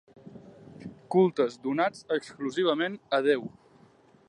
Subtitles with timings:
[1.15, 3.49] Cultes donats exclusivament a Déu.